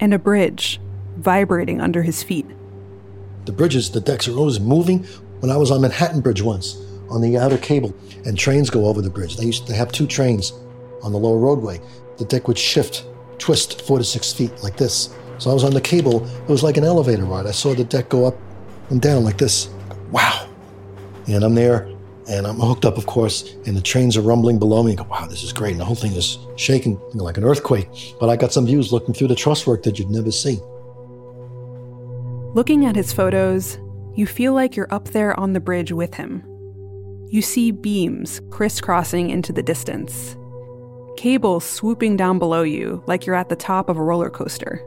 and 0.00 0.12
a 0.12 0.18
bridge 0.18 0.80
vibrating 1.16 1.80
under 1.80 2.02
his 2.02 2.22
feet. 2.22 2.46
The 3.44 3.52
bridges, 3.52 3.90
the 3.90 4.00
decks 4.00 4.26
are 4.26 4.36
always 4.36 4.58
moving. 4.58 5.04
When 5.40 5.50
I 5.50 5.56
was 5.56 5.70
on 5.70 5.82
Manhattan 5.82 6.22
Bridge 6.22 6.42
once, 6.42 6.76
on 7.10 7.20
the 7.20 7.36
outer 7.36 7.58
cable, 7.58 7.94
and 8.24 8.38
trains 8.38 8.70
go 8.70 8.86
over 8.86 9.02
the 9.02 9.10
bridge. 9.10 9.36
They 9.36 9.44
used 9.44 9.66
to 9.66 9.74
have 9.74 9.92
two 9.92 10.06
trains 10.06 10.52
on 11.02 11.12
the 11.12 11.18
lower 11.18 11.38
roadway. 11.38 11.80
The 12.16 12.24
deck 12.24 12.48
would 12.48 12.58
shift, 12.58 13.04
twist 13.38 13.82
four 13.82 13.98
to 13.98 14.04
six 14.04 14.32
feet 14.32 14.52
like 14.62 14.76
this. 14.76 15.14
So 15.38 15.50
I 15.50 15.54
was 15.54 15.64
on 15.64 15.74
the 15.74 15.80
cable. 15.80 16.26
It 16.26 16.48
was 16.48 16.62
like 16.62 16.78
an 16.78 16.84
elevator 16.84 17.24
ride. 17.24 17.46
I 17.46 17.50
saw 17.50 17.74
the 17.74 17.84
deck 17.84 18.08
go 18.08 18.24
up 18.24 18.36
and 18.90 19.00
down 19.00 19.24
like 19.24 19.36
this. 19.36 19.68
Wow. 20.10 20.43
And 21.26 21.42
I'm 21.42 21.54
there 21.54 21.88
and 22.28 22.46
I'm 22.46 22.56
hooked 22.56 22.84
up, 22.84 22.96
of 22.96 23.06
course, 23.06 23.54
and 23.66 23.76
the 23.76 23.82
trains 23.82 24.16
are 24.16 24.22
rumbling 24.22 24.58
below 24.58 24.82
me. 24.82 24.92
I 24.92 24.94
go, 24.96 25.04
wow, 25.04 25.26
this 25.26 25.42
is 25.42 25.52
great. 25.52 25.72
And 25.72 25.80
the 25.80 25.84
whole 25.84 25.94
thing 25.94 26.12
is 26.12 26.38
shaking 26.56 26.92
you 26.92 27.10
know, 27.14 27.24
like 27.24 27.36
an 27.36 27.44
earthquake. 27.44 27.88
But 28.18 28.30
I 28.30 28.36
got 28.36 28.52
some 28.52 28.66
views 28.66 28.92
looking 28.92 29.14
through 29.14 29.28
the 29.28 29.34
truss 29.34 29.66
work 29.66 29.82
that 29.82 29.98
you'd 29.98 30.10
never 30.10 30.30
see. 30.30 30.58
Looking 32.54 32.86
at 32.86 32.96
his 32.96 33.12
photos, 33.12 33.78
you 34.14 34.26
feel 34.26 34.54
like 34.54 34.76
you're 34.76 34.92
up 34.94 35.08
there 35.08 35.38
on 35.38 35.52
the 35.52 35.60
bridge 35.60 35.92
with 35.92 36.14
him. 36.14 36.42
You 37.28 37.42
see 37.42 37.72
beams 37.72 38.40
crisscrossing 38.50 39.28
into 39.28 39.52
the 39.52 39.62
distance, 39.62 40.36
cables 41.16 41.64
swooping 41.64 42.16
down 42.16 42.38
below 42.38 42.62
you 42.62 43.02
like 43.06 43.26
you're 43.26 43.34
at 43.34 43.48
the 43.48 43.56
top 43.56 43.88
of 43.88 43.96
a 43.96 44.02
roller 44.02 44.30
coaster, 44.30 44.80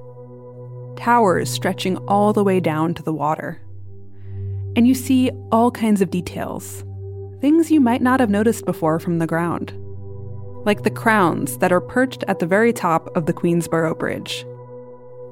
towers 0.96 1.50
stretching 1.50 1.98
all 2.08 2.32
the 2.32 2.44
way 2.44 2.62
down 2.62 2.94
to 2.94 3.04
the 3.04 3.14
water. 3.14 3.62
And 4.78 4.88
you 4.88 4.94
see 4.94 5.32
all 5.52 5.72
kinds 5.72 6.02
of 6.02 6.12
details 6.12 6.86
things 7.42 7.70
you 7.70 7.80
might 7.80 8.02
not 8.02 8.20
have 8.20 8.30
noticed 8.30 8.66
before 8.66 9.00
from 9.00 9.20
the 9.20 9.28
ground, 9.28 9.74
like 10.66 10.84
the 10.84 10.90
crowns 10.90 11.58
that 11.60 11.72
are 11.72 11.82
perched 11.82 12.24
at 12.28 12.40
the 12.40 12.48
very 12.48 12.74
top 12.74 13.16
of 13.16 13.26
the 13.26 13.34
Queensboro 13.34 13.98
Bridge. 13.98 14.44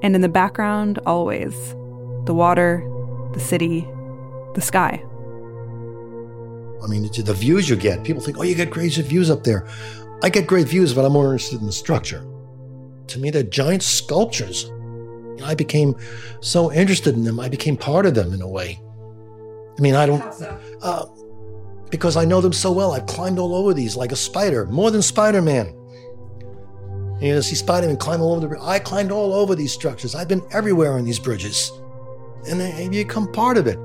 And 0.03 0.13
in 0.13 0.21
the 0.21 0.29
background, 0.29 0.99
always, 1.05 1.53
the 2.25 2.33
water, 2.33 2.83
the 3.33 3.39
city, 3.39 3.87
the 4.53 4.61
sky. 4.61 5.03
I 6.83 6.87
mean, 6.87 7.03
the 7.03 7.33
views 7.35 7.69
you 7.69 7.75
get, 7.75 8.03
people 8.03 8.21
think, 8.21 8.37
oh, 8.37 8.43
you 8.43 8.53
get 8.53 8.71
crazy 8.71 9.01
views 9.01 9.31
up 9.31 9.43
there. 9.43 9.67
I 10.21 10.29
get 10.29 10.45
great 10.45 10.67
views, 10.67 10.93
but 10.93 11.05
I'm 11.05 11.13
more 11.13 11.33
interested 11.33 11.59
in 11.59 11.65
the 11.65 11.71
structure. 11.71 12.25
To 13.07 13.19
me, 13.19 13.31
they're 13.31 13.43
giant 13.43 13.83
sculptures. 13.83 14.71
I 15.43 15.55
became 15.55 15.95
so 16.39 16.71
interested 16.71 17.15
in 17.15 17.23
them, 17.23 17.39
I 17.39 17.49
became 17.49 17.77
part 17.77 18.05
of 18.05 18.15
them 18.15 18.33
in 18.33 18.41
a 18.41 18.47
way. 18.47 18.79
I 19.77 19.81
mean, 19.81 19.95
I 19.95 20.05
don't. 20.05 20.23
Uh, 20.81 21.05
because 21.89 22.17
I 22.17 22.25
know 22.25 22.41
them 22.41 22.53
so 22.53 22.71
well. 22.71 22.93
I've 22.93 23.05
climbed 23.05 23.39
all 23.39 23.55
over 23.55 23.73
these 23.73 23.95
like 23.95 24.11
a 24.11 24.15
spider, 24.15 24.65
more 24.65 24.91
than 24.91 25.01
Spider 25.01 25.41
Man. 25.41 25.67
You 27.21 27.33
know, 27.33 27.41
see 27.41 27.55
Spider 27.55 27.87
Man 27.87 27.97
climb 27.97 28.21
all 28.21 28.31
over 28.31 28.41
the 28.41 28.47
bridge. 28.47 28.61
I 28.61 28.79
climbed 28.79 29.11
all 29.11 29.33
over 29.33 29.55
these 29.55 29.71
structures. 29.71 30.15
I've 30.15 30.27
been 30.27 30.43
everywhere 30.51 30.93
on 30.93 31.05
these 31.05 31.19
bridges. 31.19 31.71
And 32.49 32.59
then 32.59 32.93
you 32.93 33.05
become 33.05 33.31
part 33.31 33.57
of 33.57 33.67
it. 33.67 33.77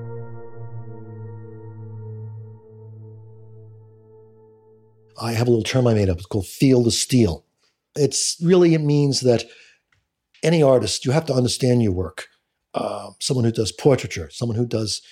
I 5.20 5.32
have 5.32 5.46
a 5.46 5.50
little 5.50 5.64
term 5.64 5.86
I 5.86 5.94
made 5.94 6.08
up. 6.08 6.18
It's 6.18 6.26
called 6.26 6.46
feel 6.46 6.82
the 6.82 6.90
steel. 6.90 7.44
It's 7.94 8.36
really, 8.42 8.74
it 8.74 8.80
means 8.80 9.20
that 9.20 9.44
any 10.42 10.62
artist, 10.62 11.04
you 11.04 11.12
have 11.12 11.26
to 11.26 11.34
understand 11.34 11.82
your 11.82 11.92
work. 11.92 12.26
Uh, 12.72 13.10
someone 13.18 13.44
who 13.44 13.52
does 13.52 13.72
portraiture, 13.72 14.30
someone 14.30 14.56
who 14.56 14.66
does 14.66 15.02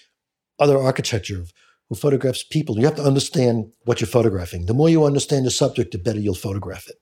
other 0.59 0.79
architecture, 0.79 1.45
who 1.89 1.95
photographs 1.95 2.43
people. 2.43 2.79
You 2.79 2.85
have 2.85 2.97
to 2.97 3.03
understand 3.03 3.73
what 3.85 4.01
you're 4.01 4.09
photographing. 4.09 4.67
The 4.67 4.75
more 4.75 4.89
you 4.89 5.05
understand 5.05 5.47
the 5.47 5.51
subject, 5.51 5.93
the 5.93 5.99
better 5.99 6.21
you'll 6.21 6.35
photograph 6.35 6.89
it. 6.89 6.97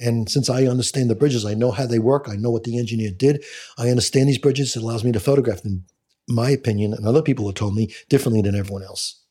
And 0.00 0.28
since 0.28 0.50
I 0.50 0.64
understand 0.64 1.10
the 1.10 1.14
bridges, 1.14 1.44
I 1.44 1.54
know 1.54 1.70
how 1.70 1.86
they 1.86 1.98
work. 1.98 2.26
I 2.28 2.34
know 2.34 2.50
what 2.50 2.64
the 2.64 2.78
engineer 2.78 3.10
did. 3.16 3.44
I 3.78 3.88
understand 3.88 4.28
these 4.28 4.38
bridges. 4.38 4.74
It 4.74 4.82
allows 4.82 5.04
me 5.04 5.12
to 5.12 5.20
photograph 5.20 5.62
them, 5.62 5.84
my 6.28 6.50
opinion, 6.50 6.92
and 6.92 7.06
other 7.06 7.22
people 7.22 7.46
have 7.46 7.54
told 7.54 7.74
me 7.74 7.94
differently 8.08 8.42
than 8.42 8.56
everyone 8.56 8.82
else. 8.82 9.22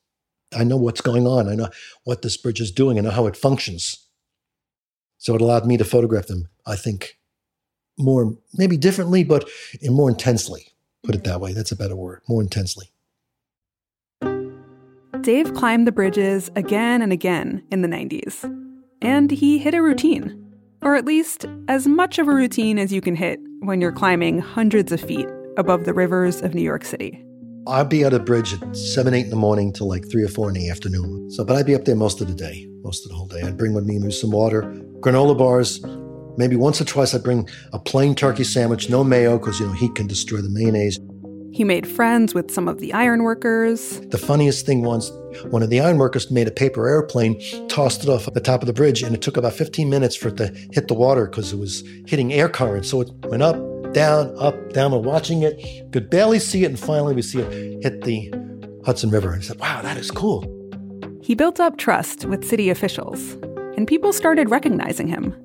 I 0.56 0.64
know 0.64 0.78
what's 0.78 1.02
going 1.02 1.28
on. 1.28 1.50
I 1.50 1.56
know 1.56 1.70
what 2.04 2.22
this 2.22 2.38
bridge 2.38 2.62
is 2.62 2.72
doing. 2.72 2.98
I 2.98 3.02
know 3.02 3.12
how 3.12 3.28
it 3.28 3.36
functions. 3.36 4.08
So 5.18 5.36
it 5.36 5.42
allowed 5.42 5.66
me 5.66 5.78
to 5.78 5.84
photograph 5.84 6.28
them, 6.28 6.48
I 6.66 6.76
think, 6.76 7.18
more, 7.98 8.38
maybe 8.54 8.78
differently, 8.78 9.24
but 9.24 9.50
more 9.84 10.10
intensely. 10.10 10.68
Put 11.04 11.16
it 11.16 11.24
that 11.26 11.42
way. 11.42 11.54
That's 11.54 11.72
a 11.72 11.76
better 11.76 11.96
word. 11.96 12.22
More 12.30 12.42
intensely. 12.42 12.92
Dave 15.22 15.54
climbed 15.54 15.86
the 15.86 15.92
bridges 15.92 16.50
again 16.56 17.04
and 17.04 17.14
again 17.14 17.64
in 17.70 17.84
the 17.84 17.88
90s. 17.88 18.44
And 19.04 19.30
he 19.30 19.60
hit 19.60 19.76
a 19.76 19.82
routine, 19.82 20.36
or 20.82 20.96
at 20.96 21.06
least 21.06 21.46
as 21.68 21.88
much 21.88 22.18
of 22.18 22.28
a 22.28 22.34
routine 22.34 22.80
as 22.80 22.92
you 22.92 23.02
can 23.02 23.16
hit 23.16 23.40
when 23.60 23.82
you're 23.82 23.92
climbing 23.92 24.40
hundreds 24.40 24.92
of 24.92 25.00
feet 25.00 25.28
above 25.58 25.86
the 25.86 25.94
rivers 25.94 26.42
of 26.42 26.56
New 26.56 26.64
York 26.64 26.84
City. 26.84 27.24
I'd 27.68 27.88
be 27.88 28.04
at 28.04 28.16
a 28.16 28.20
bridge 28.20 28.56
at 28.56 28.76
7, 28.76 29.14
8 29.14 29.26
in 29.26 29.30
the 29.30 29.36
morning 29.36 29.72
till 29.72 29.88
like 29.88 30.10
3 30.10 30.24
or 30.24 30.28
4 30.28 30.50
in 30.50 30.56
the 30.56 30.72
afternoon. 30.72 31.30
So, 31.30 31.46
but 31.46 31.56
I'd 31.56 31.68
be 31.68 31.76
up 31.76 31.86
there 31.86 31.96
most 31.96 32.20
of 32.20 32.28
the 32.28 32.34
day, 32.34 32.68
most 32.82 33.06
of 33.06 33.12
the 33.12 33.16
whole 33.16 33.28
day. 33.28 33.44
I'd 33.44 33.58
bring 33.58 33.74
with 33.74 33.86
me 33.86 34.10
some 34.10 34.32
water, 34.32 34.64
granola 35.02 35.38
bars. 35.38 35.86
Maybe 36.38 36.56
once 36.56 36.82
or 36.82 36.86
twice 36.86 37.14
I'd 37.14 37.22
bring 37.22 37.48
a 37.74 37.78
plain 37.80 38.16
turkey 38.16 38.44
sandwich, 38.44 38.90
no 38.90 39.04
mayo, 39.04 39.38
because, 39.38 39.60
you 39.60 39.68
know, 39.68 39.74
heat 39.74 39.94
can 39.94 40.08
destroy 40.08 40.42
the 40.42 40.50
mayonnaise. 40.50 40.98
He 41.54 41.66
made 41.66 41.86
friends 41.86 42.34
with 42.34 42.50
some 42.50 42.70
of 42.70 42.80
the 42.80 42.94
ironworkers. 42.94 44.00
The 44.00 44.18
funniest 44.18 44.66
thing 44.66 44.84
was 44.84 45.12
one 45.50 45.62
of 45.62 45.70
the 45.70 45.82
ironworkers 45.82 46.32
made 46.32 46.48
a 46.48 46.52
paper 46.52 46.88
airplane, 46.88 47.42
tossed 47.68 48.04
it 48.04 48.10
off 48.10 48.26
at 48.26 48.34
the 48.34 48.40
top 48.40 48.62
of 48.62 48.68
the 48.68 48.74
bridge, 48.74 49.04
and 49.04 49.14
it 49.14 49.22
took 49.22 49.36
about 49.36 49.54
15 49.54 49.90
minutes 49.90 50.16
for 50.16 50.30
it 50.30 50.38
to 50.38 50.48
hit 50.72 50.88
the 50.88 50.94
water 50.94 51.26
because 51.26 51.52
it 51.52 51.58
was 51.58 51.84
hitting 52.08 52.32
air 52.32 52.48
currents. 52.48 52.90
So 52.90 53.02
it 53.02 53.12
went 53.26 53.44
up, 53.44 53.56
down, 53.94 54.34
up, 54.38 54.72
down. 54.72 54.94
We're 54.94 55.00
watching 55.00 55.44
it, 55.44 55.92
could 55.92 56.10
barely 56.10 56.40
see 56.40 56.64
it, 56.64 56.68
and 56.68 56.80
finally 56.80 57.14
we 57.14 57.22
see 57.22 57.42
it 57.42 57.84
hit 57.84 58.04
the 58.04 58.34
Hudson 58.86 59.10
River. 59.10 59.34
And 59.34 59.42
he 59.42 59.48
said, 59.48 59.60
Wow, 59.60 59.82
that 59.82 59.98
is 59.98 60.10
cool. 60.10 60.46
He 61.22 61.36
built 61.36 61.60
up 61.60 61.78
trust 61.78 62.26
with 62.26 62.46
city 62.46 62.70
officials, 62.70 63.34
and 63.76 63.88
people 63.88 64.14
started 64.14 64.50
recognizing 64.50 65.08
him. 65.08 65.36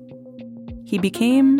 He 0.85 0.99
became 0.99 1.57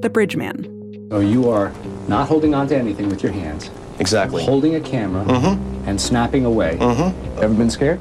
the 0.00 0.08
bridge 0.08 0.34
man. 0.34 0.64
So 1.10 1.20
you 1.20 1.50
are 1.50 1.70
not 2.08 2.26
holding 2.26 2.54
on 2.54 2.68
to 2.68 2.76
anything 2.76 3.10
with 3.10 3.22
your 3.22 3.32
hands. 3.32 3.70
Exactly. 3.98 4.44
Holding 4.44 4.74
a 4.74 4.80
camera 4.80 5.24
mm-hmm. 5.24 5.88
and 5.88 6.00
snapping 6.00 6.44
away. 6.44 6.76
Mm-hmm. 6.78 7.38
Ever 7.42 7.54
been 7.54 7.70
scared? 7.70 8.00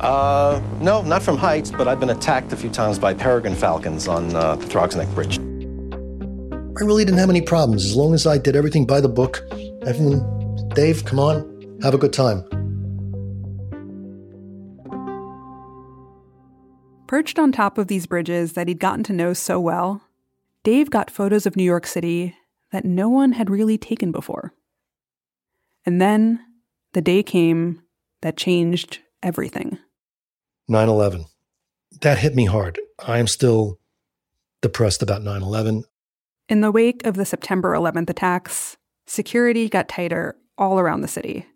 Uh, 0.00 0.62
no, 0.80 1.02
not 1.02 1.22
from 1.22 1.36
heights, 1.36 1.70
but 1.70 1.86
I've 1.86 2.00
been 2.00 2.10
attacked 2.10 2.52
a 2.52 2.56
few 2.56 2.70
times 2.70 2.98
by 2.98 3.12
peregrine 3.12 3.54
falcons 3.54 4.08
on 4.08 4.34
uh, 4.34 4.56
the 4.56 4.66
Throgs 4.66 4.96
Neck 4.96 5.08
Bridge. 5.08 5.38
I 5.38 6.84
really 6.84 7.04
didn't 7.04 7.18
have 7.18 7.28
any 7.28 7.42
problems 7.42 7.84
as 7.84 7.94
long 7.94 8.14
as 8.14 8.26
I 8.26 8.38
did 8.38 8.56
everything 8.56 8.86
by 8.86 9.02
the 9.02 9.08
book. 9.08 9.42
Everyone, 9.86 10.68
Dave, 10.74 11.04
come 11.04 11.18
on, 11.18 11.78
have 11.82 11.92
a 11.92 11.98
good 11.98 12.14
time. 12.14 12.42
Perched 17.06 17.38
on 17.38 17.52
top 17.52 17.76
of 17.76 17.88
these 17.88 18.06
bridges 18.06 18.54
that 18.54 18.68
he'd 18.68 18.78
gotten 18.78 19.02
to 19.04 19.12
know 19.12 19.34
so 19.34 19.60
well, 19.60 20.00
Dave 20.62 20.90
got 20.90 21.10
photos 21.10 21.44
of 21.44 21.56
New 21.56 21.64
York 21.64 21.86
City 21.86 22.36
that 22.72 22.84
no 22.84 23.08
one 23.08 23.32
had 23.32 23.50
really 23.50 23.76
taken 23.76 24.12
before. 24.12 24.54
And 25.86 26.00
then 26.00 26.40
the 26.92 27.00
day 27.00 27.22
came 27.22 27.82
that 28.22 28.36
changed 28.36 29.00
everything 29.22 29.78
9 30.68 30.88
11. 30.88 31.24
That 32.02 32.18
hit 32.18 32.34
me 32.34 32.46
hard. 32.46 32.78
I 33.04 33.18
am 33.18 33.26
still 33.26 33.78
depressed 34.62 35.02
about 35.02 35.22
9 35.22 35.42
11. 35.42 35.84
In 36.48 36.60
the 36.60 36.70
wake 36.70 37.06
of 37.06 37.14
the 37.14 37.24
September 37.24 37.72
11th 37.72 38.10
attacks, 38.10 38.76
security 39.06 39.68
got 39.68 39.88
tighter 39.88 40.36
all 40.58 40.78
around 40.78 41.00
the 41.00 41.08
city. 41.08 41.46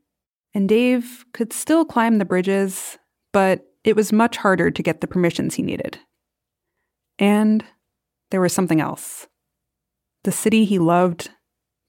And 0.54 0.68
Dave 0.68 1.24
could 1.32 1.52
still 1.52 1.84
climb 1.84 2.18
the 2.18 2.24
bridges, 2.24 2.98
but 3.32 3.66
it 3.82 3.96
was 3.96 4.12
much 4.12 4.36
harder 4.36 4.70
to 4.70 4.82
get 4.82 5.00
the 5.00 5.06
permissions 5.06 5.54
he 5.54 5.62
needed. 5.62 5.98
And 7.18 7.64
there 8.30 8.40
was 8.40 8.52
something 8.52 8.80
else. 8.80 9.26
The 10.22 10.32
city 10.32 10.64
he 10.64 10.78
loved 10.78 11.30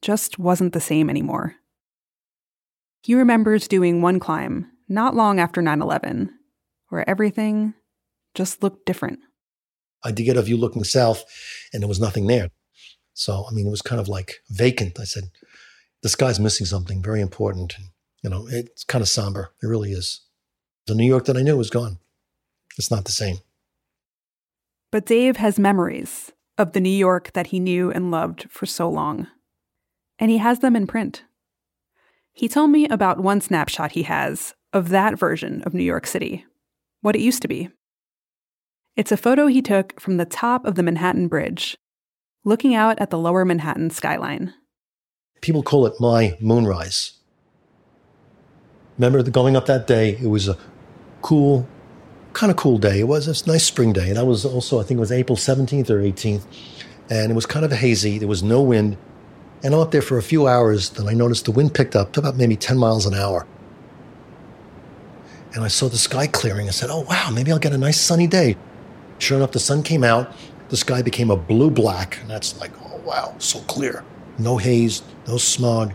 just 0.02 0.38
wasn't 0.38 0.72
the 0.72 0.80
same 0.80 1.08
anymore. 1.08 1.56
He 3.06 3.14
remembers 3.14 3.68
doing 3.68 4.02
one 4.02 4.18
climb 4.18 4.68
not 4.88 5.14
long 5.14 5.38
after 5.38 5.62
9 5.62 5.80
11, 5.80 6.28
where 6.88 7.08
everything 7.08 7.74
just 8.34 8.64
looked 8.64 8.84
different. 8.84 9.20
I 10.02 10.10
did 10.10 10.24
get 10.24 10.36
a 10.36 10.42
view 10.42 10.56
looking 10.56 10.82
south, 10.82 11.22
and 11.72 11.80
there 11.80 11.88
was 11.88 12.00
nothing 12.00 12.26
there. 12.26 12.50
So, 13.14 13.44
I 13.48 13.54
mean, 13.54 13.68
it 13.68 13.70
was 13.70 13.80
kind 13.80 14.00
of 14.00 14.08
like 14.08 14.40
vacant. 14.50 14.98
I 14.98 15.04
said, 15.04 15.30
the 16.02 16.08
sky's 16.08 16.40
missing 16.40 16.66
something 16.66 17.00
very 17.00 17.20
important. 17.20 17.76
And, 17.78 17.90
you 18.24 18.30
know, 18.30 18.48
it's 18.50 18.82
kind 18.82 19.02
of 19.02 19.08
somber. 19.08 19.52
It 19.62 19.68
really 19.68 19.92
is. 19.92 20.22
The 20.88 20.96
New 20.96 21.06
York 21.06 21.26
that 21.26 21.36
I 21.36 21.42
knew 21.42 21.56
was 21.56 21.70
gone. 21.70 22.00
It's 22.76 22.90
not 22.90 23.04
the 23.04 23.12
same. 23.12 23.36
But 24.90 25.06
Dave 25.06 25.36
has 25.36 25.60
memories 25.60 26.32
of 26.58 26.72
the 26.72 26.80
New 26.80 26.90
York 26.90 27.34
that 27.34 27.46
he 27.46 27.60
knew 27.60 27.88
and 27.88 28.10
loved 28.10 28.50
for 28.50 28.66
so 28.66 28.90
long. 28.90 29.28
And 30.18 30.28
he 30.28 30.38
has 30.38 30.58
them 30.58 30.74
in 30.74 30.88
print. 30.88 31.22
He 32.36 32.48
told 32.50 32.70
me 32.70 32.86
about 32.88 33.18
one 33.18 33.40
snapshot 33.40 33.92
he 33.92 34.02
has 34.02 34.54
of 34.74 34.90
that 34.90 35.18
version 35.18 35.62
of 35.62 35.72
New 35.72 35.82
York 35.82 36.06
City, 36.06 36.44
what 37.00 37.16
it 37.16 37.22
used 37.22 37.40
to 37.40 37.48
be. 37.48 37.70
It's 38.94 39.10
a 39.10 39.16
photo 39.16 39.46
he 39.46 39.62
took 39.62 39.98
from 39.98 40.18
the 40.18 40.26
top 40.26 40.66
of 40.66 40.74
the 40.74 40.82
Manhattan 40.82 41.28
Bridge, 41.28 41.78
looking 42.44 42.74
out 42.74 42.98
at 43.00 43.08
the 43.08 43.16
lower 43.16 43.46
Manhattan 43.46 43.88
skyline. 43.88 44.52
People 45.40 45.62
call 45.62 45.86
it 45.86 45.94
my 45.98 46.36
moonrise. 46.38 47.14
Remember 48.98 49.22
going 49.22 49.56
up 49.56 49.64
that 49.64 49.86
day, 49.86 50.18
it 50.20 50.28
was 50.28 50.46
a 50.46 50.58
cool, 51.22 51.66
kind 52.34 52.50
of 52.50 52.58
cool 52.58 52.76
day. 52.76 53.00
It 53.00 53.08
was 53.08 53.28
a 53.28 53.50
nice 53.50 53.64
spring 53.64 53.94
day. 53.94 54.12
That 54.12 54.26
was 54.26 54.44
also, 54.44 54.78
I 54.78 54.82
think 54.82 54.98
it 54.98 55.00
was 55.00 55.10
April 55.10 55.36
17th 55.36 55.88
or 55.88 56.02
18th. 56.02 56.44
And 57.08 57.32
it 57.32 57.34
was 57.34 57.46
kind 57.46 57.64
of 57.64 57.72
hazy. 57.72 58.18
There 58.18 58.28
was 58.28 58.42
no 58.42 58.60
wind. 58.60 58.98
And 59.62 59.74
I'm 59.74 59.80
up 59.80 59.90
there 59.90 60.02
for 60.02 60.18
a 60.18 60.22
few 60.22 60.46
hours. 60.46 60.90
Then 60.90 61.08
I 61.08 61.12
noticed 61.12 61.44
the 61.44 61.50
wind 61.50 61.74
picked 61.74 61.96
up 61.96 62.12
to 62.12 62.20
about 62.20 62.36
maybe 62.36 62.56
10 62.56 62.78
miles 62.78 63.06
an 63.06 63.14
hour. 63.14 63.46
And 65.54 65.64
I 65.64 65.68
saw 65.68 65.88
the 65.88 65.96
sky 65.96 66.26
clearing. 66.26 66.68
I 66.68 66.72
said, 66.72 66.90
oh, 66.90 67.00
wow, 67.00 67.30
maybe 67.32 67.50
I'll 67.50 67.58
get 67.58 67.72
a 67.72 67.78
nice 67.78 68.00
sunny 68.00 68.26
day. 68.26 68.56
Sure 69.18 69.38
enough, 69.38 69.52
the 69.52 69.58
sun 69.58 69.82
came 69.82 70.04
out. 70.04 70.32
The 70.68 70.76
sky 70.76 71.00
became 71.02 71.30
a 71.30 71.36
blue 71.36 71.70
black. 71.70 72.18
And 72.20 72.28
that's 72.28 72.60
like, 72.60 72.72
oh, 72.82 72.98
wow, 72.98 73.34
so 73.38 73.60
clear. 73.60 74.04
No 74.38 74.58
haze, 74.58 75.02
no 75.26 75.38
smog. 75.38 75.94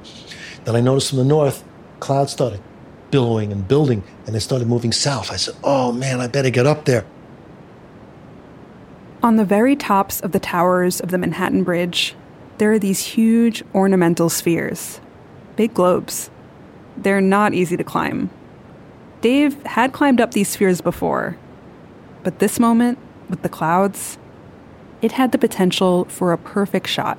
Then 0.66 0.76
I 0.76 0.82
noticed 0.82 1.10
from 1.10 1.20
the 1.20 1.26
north, 1.26 1.64
clouds 2.00 2.32
started 2.32 2.62
billowing 3.12 3.52
and 3.52 3.68
building, 3.68 4.04
and 4.26 4.34
they 4.34 4.40
started 4.40 4.68
moving 4.68 4.92
south. 4.92 5.32
I 5.32 5.36
said, 5.36 5.56
oh, 5.64 5.92
man, 5.92 6.22
I 6.22 6.28
better 6.28 6.50
get 6.50 6.66
up 6.66 6.86
there. 6.86 7.06
On 9.22 9.36
the 9.36 9.46
very 9.46 9.76
tops 9.76 10.20
of 10.22 10.32
the 10.32 10.40
towers 10.40 11.00
of 11.00 11.12
the 11.12 11.18
Manhattan 11.18 11.64
Bridge, 11.64 12.16
there 12.62 12.72
are 12.72 12.78
these 12.78 13.00
huge 13.00 13.64
ornamental 13.74 14.30
spheres, 14.30 15.02
big 15.56 15.74
globes. 15.74 16.30
They're 16.96 17.20
not 17.20 17.56
easy 17.56 17.76
to 17.76 17.84
climb. 17.84 18.30
Dave 19.22 19.64
had 19.64 19.94
climbed 19.94 20.22
up 20.22 20.34
these 20.34 20.50
spheres 20.50 20.80
before, 20.80 21.40
but 22.22 22.38
this 22.38 22.60
moment, 22.60 23.00
with 23.32 23.42
the 23.42 23.50
clouds, 23.50 24.20
it 25.02 25.14
had 25.14 25.32
the 25.32 25.40
potential 25.40 26.06
for 26.06 26.34
a 26.34 26.38
perfect 26.38 26.88
shot. 26.88 27.18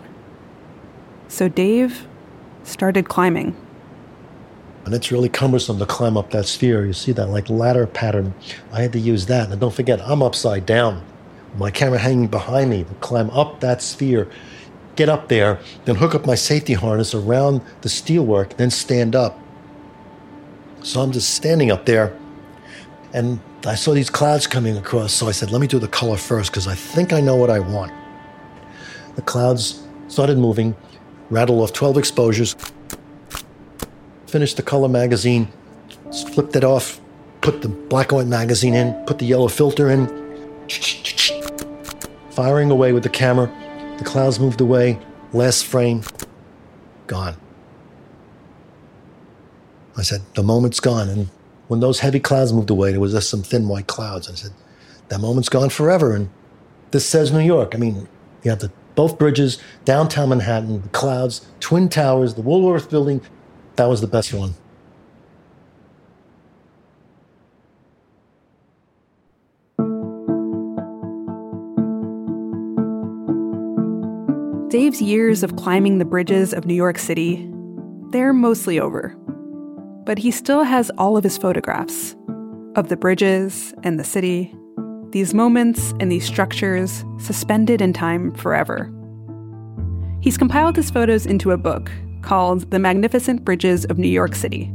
So 1.27 1.49
Dave 1.49 2.07
started 2.63 3.09
climbing. 3.09 3.57
And 4.85 4.95
it's 4.95 5.11
really 5.11 5.29
cumbersome 5.29 5.81
to 5.81 5.87
climb 5.87 6.17
up 6.17 6.31
that 6.31 6.47
sphere. 6.47 6.87
You 6.87 6.93
see 6.93 7.11
that 7.11 7.31
like 7.31 7.51
ladder 7.51 7.89
pattern. 7.89 8.33
I 8.73 8.83
had 8.83 8.93
to 8.93 9.01
use 9.01 9.27
that. 9.27 9.51
And 9.51 9.61
don't 9.61 9.75
forget, 9.75 10.01
I'm 10.03 10.23
upside 10.23 10.67
down. 10.67 11.05
My 11.57 11.73
camera 11.73 11.99
hanging 11.99 12.29
behind 12.29 12.71
me 12.71 12.85
to 12.85 12.95
climb 13.01 13.29
up 13.31 13.59
that 13.59 13.83
sphere, 13.83 14.31
get 14.97 15.09
up 15.09 15.29
there, 15.29 15.59
then 15.85 15.97
hook 15.97 16.15
up 16.15 16.27
my 16.27 16.35
safety 16.35 16.75
harness 16.75 17.15
around 17.15 17.61
the 17.81 17.89
steelwork, 17.89 18.57
then 18.57 18.71
stand 18.71 19.17
up. 19.17 19.39
So 20.83 21.01
I'm 21.01 21.13
just 21.13 21.35
standing 21.35 21.71
up 21.71 21.87
there, 21.87 22.17
and 23.13 23.41
I 23.65 23.75
saw 23.75 23.95
these 23.95 24.11
clouds 24.11 24.47
coming 24.47 24.77
across. 24.77 25.13
So 25.13 25.29
I 25.29 25.33
said, 25.33 25.51
let 25.51 25.61
me 25.61 25.67
do 25.67 25.79
the 25.79 25.89
color 25.89 26.17
first 26.17 26.51
because 26.51 26.67
I 26.67 26.75
think 26.75 27.13
I 27.13 27.21
know 27.21 27.37
what 27.37 27.51
I 27.51 27.61
want. 27.61 27.93
The 29.15 29.23
clouds 29.23 29.83
started 30.09 30.39
moving, 30.39 30.75
rattled 31.31 31.61
off 31.61 31.73
12 31.73 31.99
exposures, 31.99 32.57
finished 34.27 34.57
the 34.57 34.63
color 34.63 34.89
magazine, 34.89 35.49
flipped 36.33 36.57
it 36.57 36.65
off, 36.65 37.01
put 37.43 37.63
the 37.63 37.69
black 37.69 38.11
and 38.11 38.19
white 38.19 38.27
magazine 38.27 38.75
in, 38.75 38.93
put 39.05 39.19
the 39.19 39.27
yellow 39.27 39.49
filter 39.49 39.91
in, 39.91 40.09
firing 42.31 42.71
away 42.71 42.93
with 42.93 43.03
the 43.03 43.09
camera. 43.09 43.53
The 44.03 44.09
clouds 44.09 44.41
moved 44.41 44.61
away, 44.61 44.99
last 45.33 45.65
frame, 45.65 46.03
gone. 47.07 47.37
I 49.97 50.03
said, 50.03 50.23
the 50.35 50.43
moment's 50.43 50.81
gone. 50.81 51.09
And 51.09 51.29
when 51.69 51.79
those 51.79 52.01
heavy 52.01 52.19
clouds 52.19 52.53
moved 52.53 52.71
away, 52.71 52.91
there 52.91 52.99
was 52.99 53.13
just 53.13 53.31
some 53.31 53.45
thin 53.45 53.69
white 53.69 53.87
clouds. 53.87 54.29
I 54.29 54.35
said, 54.35 54.51
that 55.07 55.21
moment's 55.21 55.49
gone 55.49 55.71
forever. 55.71 56.17
And 56.17 56.31
this 56.91 57.09
says 57.09 57.31
New 57.31 57.39
York. 57.39 57.77
I 57.77 57.79
mean, 57.79 58.09
you 58.43 58.51
have 58.51 58.59
the 58.59 58.73
both 58.97 59.21
bridges, 59.21 59.59
downtown 59.85 60.31
Manhattan, 60.31 60.83
the 60.83 60.89
clouds, 60.89 61.47
Twin 61.61 61.89
Towers, 61.89 62.35
the 62.35 62.43
Woolworth 62.43 62.91
Building. 62.91 63.21
That 63.77 63.85
was 63.85 64.01
the 64.01 64.09
best 64.09 64.35
one. 64.35 64.55
Dave's 74.73 75.03
years 75.03 75.43
of 75.43 75.57
climbing 75.57 75.99
the 75.99 76.05
bridges 76.07 76.55
of 76.55 76.65
New 76.65 76.73
York 76.73 76.99
City, 76.99 77.47
they're 78.09 78.33
mostly 78.33 78.81
over. 78.81 79.15
But 80.07 80.17
he 80.17 80.31
still 80.31 80.63
has 80.63 80.91
all 80.97 81.19
of 81.19 81.25
his 81.25 81.37
photographs 81.37 82.17
of 82.75 82.89
the 82.89 82.97
bridges 82.97 83.75
and 83.83 84.01
the 84.01 84.05
city, 84.05 84.57
these 85.11 85.35
moments 85.35 85.93
and 86.01 86.11
these 86.11 86.25
structures 86.25 87.05
suspended 87.19 87.83
in 87.83 87.93
time 87.93 88.33
forever. 88.33 88.91
He's 90.23 90.39
compiled 90.39 90.77
his 90.77 90.91
photos 90.91 91.27
into 91.27 91.51
a 91.51 91.59
book 91.59 91.91
called 92.23 92.71
The 92.71 92.79
Magnificent 92.79 93.45
Bridges 93.45 93.85
of 93.85 93.99
New 93.99 94.09
York 94.09 94.35
City. 94.35 94.73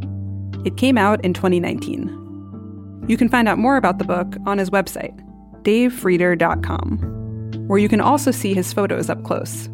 It 0.63 0.77
came 0.77 0.99
out 0.99 1.25
in 1.25 1.33
2019. 1.33 3.05
You 3.07 3.17
can 3.17 3.29
find 3.29 3.47
out 3.47 3.57
more 3.57 3.77
about 3.77 3.97
the 3.97 4.05
book 4.05 4.36
on 4.45 4.60
his 4.60 4.69
website, 4.69 5.19
davefrieder.com, 5.63 7.65
where 7.67 7.79
you 7.79 7.89
can 7.89 8.01
also 8.01 8.29
see 8.29 8.53
his 8.53 8.71
photos 8.71 9.10
up 9.10 9.23
close. 9.23 9.69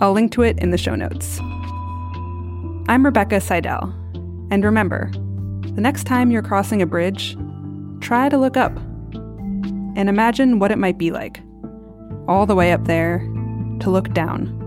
I'll 0.00 0.12
link 0.12 0.30
to 0.32 0.42
it 0.42 0.58
in 0.58 0.70
the 0.70 0.78
show 0.78 0.94
notes. 0.94 1.40
I'm 2.88 3.04
Rebecca 3.04 3.40
Seidel, 3.40 3.92
and 4.50 4.64
remember, 4.64 5.10
the 5.74 5.80
next 5.80 6.04
time 6.04 6.30
you're 6.30 6.42
crossing 6.42 6.80
a 6.80 6.86
bridge, 6.86 7.36
try 8.00 8.28
to 8.28 8.38
look 8.38 8.56
up 8.56 8.76
and 9.96 10.08
imagine 10.08 10.60
what 10.60 10.70
it 10.70 10.78
might 10.78 10.98
be 10.98 11.10
like, 11.10 11.40
all 12.28 12.46
the 12.46 12.54
way 12.54 12.72
up 12.72 12.84
there, 12.84 13.18
to 13.80 13.90
look 13.90 14.12
down. 14.14 14.57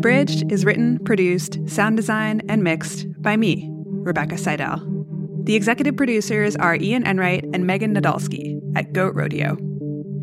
Abridged 0.00 0.50
is 0.50 0.64
written, 0.64 0.98
produced, 1.00 1.58
sound 1.68 1.98
designed, 1.98 2.42
and 2.48 2.64
mixed 2.64 3.06
by 3.20 3.36
me, 3.36 3.68
Rebecca 3.70 4.38
Seidel. 4.38 4.80
The 5.44 5.54
executive 5.54 5.94
producers 5.94 6.56
are 6.56 6.76
Ian 6.76 7.06
Enright 7.06 7.44
and 7.52 7.66
Megan 7.66 7.94
Nadolski 7.94 8.58
at 8.74 8.94
Goat 8.94 9.14
Rodeo. 9.14 9.58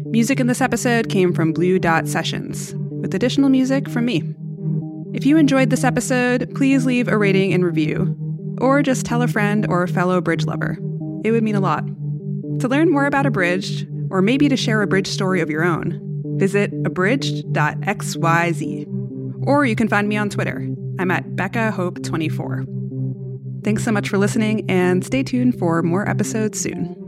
Music 0.07 0.39
in 0.39 0.47
this 0.47 0.61
episode 0.61 1.09
came 1.09 1.31
from 1.31 1.53
Blue 1.53 1.77
Dot 1.77 2.07
Sessions, 2.07 2.73
with 2.75 3.13
additional 3.13 3.49
music 3.49 3.87
from 3.87 4.05
me. 4.05 4.23
If 5.13 5.27
you 5.27 5.37
enjoyed 5.37 5.69
this 5.69 5.83
episode, 5.83 6.55
please 6.55 6.87
leave 6.87 7.07
a 7.07 7.15
rating 7.15 7.53
and 7.53 7.63
review, 7.63 8.17
or 8.59 8.81
just 8.81 9.05
tell 9.05 9.21
a 9.21 9.27
friend 9.27 9.67
or 9.69 9.83
a 9.83 9.87
fellow 9.87 10.19
bridge 10.21 10.47
lover. 10.47 10.79
It 11.23 11.29
would 11.29 11.43
mean 11.43 11.53
a 11.53 11.59
lot. 11.59 11.85
To 12.61 12.67
learn 12.67 12.89
more 12.89 13.05
about 13.05 13.27
Abridged, 13.27 13.87
or 14.09 14.23
maybe 14.23 14.49
to 14.49 14.57
share 14.57 14.81
a 14.81 14.87
bridge 14.87 15.07
story 15.07 15.39
of 15.39 15.51
your 15.51 15.63
own, 15.63 16.01
visit 16.39 16.71
abridged.xyz. 16.83 18.96
Or 19.47 19.65
you 19.65 19.75
can 19.75 19.87
find 19.87 20.09
me 20.09 20.17
on 20.17 20.29
Twitter. 20.29 20.67
I'm 20.99 21.09
at 21.09 21.37
Becca 21.37 21.71
Hope 21.71 22.03
24. 22.03 22.65
Thanks 23.63 23.83
so 23.83 23.93
much 23.93 24.09
for 24.09 24.17
listening, 24.17 24.69
and 24.69 25.05
stay 25.05 25.23
tuned 25.23 25.57
for 25.57 25.81
more 25.81 26.07
episodes 26.07 26.59
soon. 26.59 27.06